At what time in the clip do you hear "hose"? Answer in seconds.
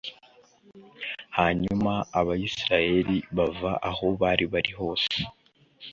4.79-5.15